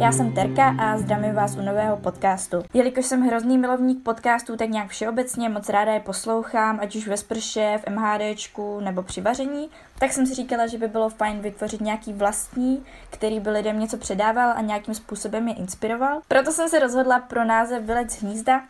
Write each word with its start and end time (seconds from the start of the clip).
já 0.00 0.12
jsem 0.12 0.32
Terka 0.32 0.74
a 0.78 0.98
zdravím 0.98 1.34
vás 1.34 1.56
u 1.56 1.62
nového 1.62 1.96
podcastu. 1.96 2.62
Jelikož 2.74 3.06
jsem 3.06 3.22
hrozný 3.22 3.58
milovník 3.58 4.02
podcastů, 4.02 4.56
tak 4.56 4.68
nějak 4.70 4.88
všeobecně 4.88 5.48
moc 5.48 5.68
ráda 5.68 5.92
je 5.92 6.00
poslouchám, 6.00 6.78
ať 6.82 6.96
už 6.96 7.08
ve 7.08 7.16
sprše, 7.16 7.80
v 7.84 7.90
MHDčku 7.90 8.80
nebo 8.80 9.02
při 9.02 9.20
vaření, 9.20 9.68
tak 9.98 10.12
jsem 10.12 10.26
si 10.26 10.34
říkala, 10.34 10.66
že 10.66 10.78
by 10.78 10.88
bylo 10.88 11.08
fajn 11.08 11.40
vytvořit 11.40 11.80
nějaký 11.80 12.12
vlastní, 12.12 12.84
který 13.10 13.40
by 13.40 13.50
lidem 13.50 13.80
něco 13.80 13.96
předával 13.96 14.52
a 14.56 14.60
nějakým 14.60 14.94
způsobem 14.94 15.48
je 15.48 15.54
inspiroval. 15.54 16.20
Proto 16.28 16.52
jsem 16.52 16.68
se 16.68 16.78
rozhodla 16.78 17.18
pro 17.18 17.44
název 17.44 17.82
Vylec 17.82 18.22
hnízda, 18.22 18.62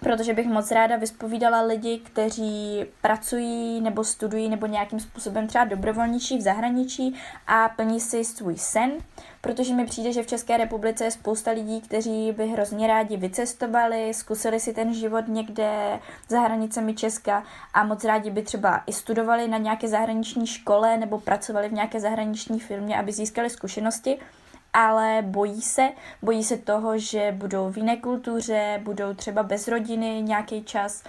protože 0.00 0.34
bych 0.34 0.46
moc 0.46 0.70
ráda 0.70 0.96
vyspovídala 0.96 1.62
lidi, 1.62 1.98
kteří 1.98 2.84
pracují 3.02 3.80
nebo 3.80 4.04
studují 4.04 4.48
nebo 4.48 4.66
nějakým 4.66 5.00
způsobem 5.00 5.46
třeba 5.46 5.64
dobrovolničí 5.64 6.38
v 6.38 6.40
zahraničí 6.40 7.14
a 7.46 7.68
plní 7.68 8.00
si 8.00 8.24
svůj 8.24 8.58
sen, 8.58 8.92
protože 9.40 9.74
mi 9.74 9.86
přijde, 9.86 10.12
že 10.12 10.22
v 10.22 10.26
České 10.26 10.56
republice 10.56 11.04
je 11.04 11.10
spousta 11.10 11.50
lidí, 11.50 11.80
kteří 11.80 12.32
by 12.32 12.46
hrozně 12.46 12.86
rádi 12.86 13.16
vycestovali, 13.16 14.14
zkusili 14.14 14.60
si 14.60 14.72
ten 14.72 14.94
život 14.94 15.28
někde 15.28 16.00
za 16.28 16.40
hranicemi 16.40 16.94
Česka 16.94 17.44
a 17.74 17.84
moc 17.84 18.04
rádi 18.04 18.30
by 18.30 18.42
třeba 18.42 18.82
i 18.86 18.92
studovali 18.92 19.48
na 19.48 19.58
nějaké 19.58 19.88
zahraniční 19.88 20.46
škole 20.46 20.96
nebo 20.96 21.20
pracovali 21.20 21.68
v 21.68 21.72
nějaké 21.72 22.00
zahraniční 22.00 22.60
firmě, 22.60 22.98
aby 22.98 23.12
získali 23.12 23.50
zkušenosti 23.50 24.18
ale 24.74 25.22
bojí 25.22 25.62
se, 25.62 25.88
bojí 26.22 26.44
se 26.44 26.56
toho, 26.56 26.98
že 26.98 27.32
budou 27.32 27.70
v 27.70 27.76
jiné 27.76 27.96
kultuře, 27.96 28.80
budou 28.84 29.14
třeba 29.14 29.42
bez 29.42 29.68
rodiny 29.68 30.22
nějaký 30.22 30.64
čas, 30.64 31.02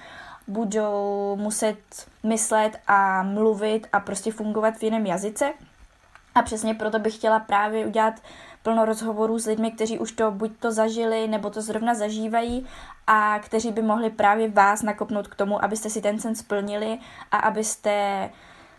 budou 0.48 1.36
muset 1.36 1.78
myslet 2.24 2.80
a 2.88 3.24
mluvit 3.24 3.88
a 3.94 4.00
prostě 4.00 4.32
fungovat 4.32 4.78
v 4.78 4.84
jiném 4.84 5.06
jazyce. 5.06 5.54
A 6.36 6.42
přesně 6.42 6.74
proto 6.74 7.00
bych 7.00 7.16
chtěla 7.16 7.40
právě 7.40 7.86
udělat 7.86 8.14
plno 8.64 8.86
rozhovorů 8.86 9.40
s 9.40 9.46
lidmi, 9.46 9.72
kteří 9.72 10.00
už 10.00 10.12
to 10.12 10.32
buď 10.32 10.52
to 10.60 10.72
zažili, 10.72 11.28
nebo 11.28 11.50
to 11.50 11.62
zrovna 11.62 11.94
zažívají 11.94 12.66
a 13.08 13.40
kteří 13.40 13.72
by 13.72 13.82
mohli 13.82 14.10
právě 14.10 14.50
vás 14.50 14.82
nakopnout 14.82 15.28
k 15.28 15.36
tomu, 15.36 15.64
abyste 15.64 15.90
si 15.90 16.02
ten 16.02 16.20
sen 16.20 16.36
splnili 16.36 16.98
a 17.32 17.38
abyste 17.38 18.30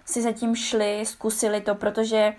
si 0.05 0.23
zatím 0.23 0.55
šli, 0.57 1.07
zkusili 1.07 1.61
to, 1.61 1.75
protože, 1.75 2.35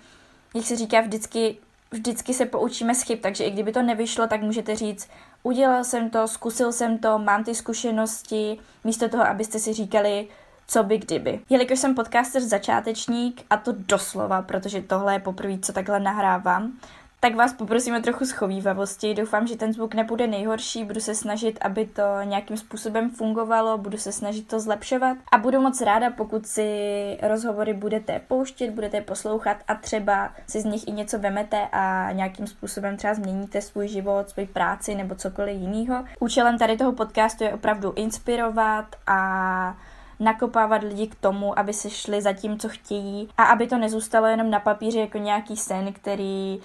jak 0.54 0.64
se 0.64 0.76
říká 0.76 1.00
vždycky, 1.00 1.58
vždycky 1.90 2.34
se 2.34 2.46
poučíme 2.46 2.94
z 2.94 3.02
chyb, 3.02 3.18
takže 3.22 3.44
i 3.44 3.50
kdyby 3.50 3.72
to 3.72 3.82
nevyšlo, 3.82 4.26
tak 4.26 4.42
můžete 4.42 4.76
říct, 4.76 5.08
udělal 5.42 5.84
jsem 5.84 6.10
to, 6.10 6.28
zkusil 6.28 6.72
jsem 6.72 6.98
to, 6.98 7.18
mám 7.18 7.44
ty 7.44 7.54
zkušenosti, 7.54 8.58
místo 8.84 9.08
toho, 9.08 9.26
abyste 9.26 9.58
si 9.58 9.72
říkali, 9.72 10.28
co 10.66 10.82
by 10.82 10.98
kdyby. 10.98 11.40
Jelikož 11.50 11.78
jsem 11.78 11.94
podcaster 11.94 12.42
začátečník, 12.42 13.42
a 13.50 13.56
to 13.56 13.72
doslova, 13.78 14.42
protože 14.42 14.82
tohle 14.82 15.12
je 15.12 15.18
poprvé, 15.18 15.58
co 15.58 15.72
takhle 15.72 16.00
nahrávám, 16.00 16.72
tak 17.20 17.34
vás 17.34 17.52
poprosím 17.52 17.94
o 17.94 18.00
trochu 18.00 18.24
schovývavosti. 18.24 19.14
Doufám, 19.14 19.46
že 19.46 19.56
ten 19.56 19.72
zvuk 19.72 19.94
nebude 19.94 20.26
nejhorší, 20.26 20.84
budu 20.84 21.00
se 21.00 21.14
snažit, 21.14 21.58
aby 21.62 21.86
to 21.86 22.02
nějakým 22.24 22.56
způsobem 22.56 23.10
fungovalo, 23.10 23.78
budu 23.78 23.98
se 23.98 24.12
snažit 24.12 24.48
to 24.48 24.60
zlepšovat 24.60 25.16
a 25.32 25.38
budu 25.38 25.60
moc 25.60 25.80
ráda, 25.80 26.10
pokud 26.10 26.46
si 26.46 27.18
rozhovory 27.22 27.74
budete 27.74 28.20
pouštět, 28.28 28.70
budete 28.70 29.00
poslouchat 29.00 29.56
a 29.68 29.74
třeba 29.74 30.32
si 30.46 30.60
z 30.60 30.64
nich 30.64 30.88
i 30.88 30.92
něco 30.92 31.18
vemete 31.18 31.68
a 31.72 32.12
nějakým 32.12 32.46
způsobem 32.46 32.96
třeba 32.96 33.14
změníte 33.14 33.60
svůj 33.60 33.88
život, 33.88 34.30
svůj 34.30 34.46
práci 34.46 34.94
nebo 34.94 35.14
cokoliv 35.14 35.60
jiného. 35.60 36.04
Účelem 36.20 36.58
tady 36.58 36.76
toho 36.76 36.92
podcastu 36.92 37.44
je 37.44 37.54
opravdu 37.54 37.92
inspirovat 37.96 38.96
a 39.06 39.76
nakopávat 40.20 40.82
lidi 40.82 41.06
k 41.06 41.14
tomu, 41.14 41.58
aby 41.58 41.72
se 41.72 41.90
šli 41.90 42.22
za 42.22 42.32
tím, 42.32 42.58
co 42.58 42.68
chtějí 42.68 43.28
a 43.36 43.44
aby 43.44 43.66
to 43.66 43.78
nezůstalo 43.78 44.26
jenom 44.26 44.50
na 44.50 44.60
papíře 44.60 45.00
jako 45.00 45.18
nějaký 45.18 45.56
sen, 45.56 45.92
který 45.92 46.60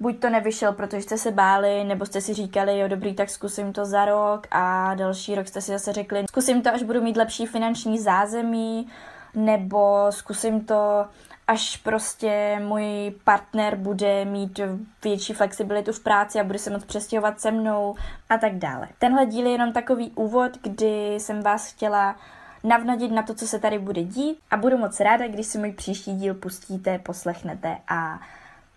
buď 0.00 0.20
to 0.20 0.30
nevyšel, 0.30 0.72
protože 0.72 1.02
jste 1.02 1.18
se 1.18 1.30
báli, 1.30 1.84
nebo 1.84 2.06
jste 2.06 2.20
si 2.20 2.34
říkali, 2.34 2.78
jo 2.78 2.88
dobrý, 2.88 3.14
tak 3.14 3.30
zkusím 3.30 3.72
to 3.72 3.84
za 3.84 4.04
rok 4.04 4.46
a 4.50 4.94
další 4.94 5.34
rok 5.34 5.48
jste 5.48 5.60
si 5.60 5.72
zase 5.72 5.92
řekli, 5.92 6.24
zkusím 6.28 6.62
to, 6.62 6.70
až 6.70 6.82
budu 6.82 7.02
mít 7.02 7.16
lepší 7.16 7.46
finanční 7.46 7.98
zázemí, 7.98 8.88
nebo 9.34 10.06
zkusím 10.10 10.64
to, 10.64 11.06
až 11.46 11.76
prostě 11.76 12.60
můj 12.62 13.14
partner 13.24 13.76
bude 13.76 14.24
mít 14.24 14.60
větší 15.04 15.32
flexibilitu 15.32 15.92
v 15.92 16.00
práci 16.00 16.40
a 16.40 16.44
bude 16.44 16.58
se 16.58 16.70
moc 16.70 16.84
přestěhovat 16.84 17.40
se 17.40 17.50
mnou 17.50 17.94
a 18.28 18.38
tak 18.38 18.58
dále. 18.58 18.88
Tenhle 18.98 19.26
díl 19.26 19.46
je 19.46 19.52
jenom 19.52 19.72
takový 19.72 20.10
úvod, 20.10 20.52
kdy 20.62 21.14
jsem 21.14 21.42
vás 21.42 21.72
chtěla 21.72 22.16
navnadit 22.64 23.12
na 23.12 23.22
to, 23.22 23.34
co 23.34 23.46
se 23.46 23.58
tady 23.58 23.78
bude 23.78 24.04
dít 24.04 24.38
a 24.50 24.56
budu 24.56 24.78
moc 24.78 25.00
ráda, 25.00 25.28
když 25.28 25.46
si 25.46 25.58
můj 25.58 25.72
příští 25.72 26.16
díl 26.16 26.34
pustíte, 26.34 26.98
poslechnete 26.98 27.76
a 27.88 28.20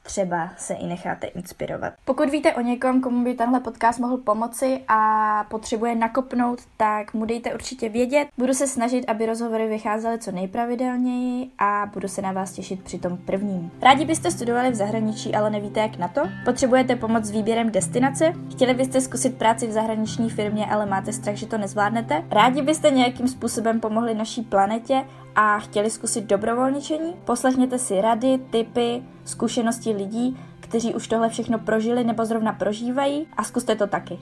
třeba 0.08 0.50
se 0.58 0.74
i 0.74 0.88
necháte 0.88 1.28
inspirovat. 1.28 1.94
Pokud 2.06 2.30
víte 2.30 2.54
o 2.54 2.62
někom, 2.62 3.02
komu 3.02 3.24
by 3.24 3.34
tenhle 3.34 3.60
podcast 3.60 4.00
mohl 4.00 4.18
pomoci 4.18 4.82
a 4.88 5.44
potřebuje 5.50 5.96
nakopnout, 5.96 6.60
tak 6.78 7.14
mu 7.14 7.26
dejte 7.26 7.54
určitě 7.54 7.90
vědět. 7.90 8.28
Budu 8.38 8.54
se 8.54 8.68
snažit, 8.68 9.06
aby 9.08 9.26
rozhovory 9.26 9.68
vycházely 9.68 10.20
co 10.20 10.32
nejpravidelněji 10.32 11.50
a 11.60 11.90
budu 11.94 12.08
se 12.08 12.22
na 12.22 12.32
vás 12.32 12.52
těšit 12.52 12.84
při 12.84 13.00
tom 13.00 13.18
prvním. 13.18 13.72
Rádi 13.82 14.06
byste 14.06 14.32
studovali 14.32 14.72
v 14.72 14.76
zahraničí, 14.76 15.36
ale 15.36 15.50
nevíte 15.50 15.80
jak 15.80 15.98
na 15.98 16.08
to? 16.08 16.22
Potřebujete 16.46 16.96
pomoc 16.96 17.26
s 17.26 17.32
výběrem 17.32 17.72
destinace? 17.72 18.34
Chtěli 18.52 18.74
byste 18.74 19.02
zkusit 19.02 19.38
práci 19.38 19.68
v 19.68 19.72
zahraniční 19.72 20.30
firmě, 20.30 20.66
ale 20.66 20.86
máte 20.86 21.14
strach, 21.14 21.36
že 21.36 21.48
to 21.48 21.58
nezvládnete? 21.58 22.24
Rádi 22.32 22.62
byste 22.62 22.90
nějakým 22.90 23.28
způsobem 23.28 23.80
pomohli 23.80 24.16
naší 24.16 24.42
planetě 24.42 25.04
a 25.38 25.60
chtěli 25.60 25.90
zkusit 25.90 26.26
dobrovolničení? 26.26 27.14
Poslechněte 27.26 27.80
si 27.80 28.02
rady, 28.02 28.40
tipy, 28.50 29.04
zkušenosti 29.26 29.92
lidí, 29.92 30.38
kteří 30.60 30.96
už 30.96 31.08
tohle 31.08 31.30
všechno 31.30 31.60
prožili 31.60 32.04
nebo 32.04 32.26
zrovna 32.26 32.54
prožívají 32.54 33.28
a 33.38 33.44
zkuste 33.44 33.76
to 33.76 33.88
taky. 33.88 34.20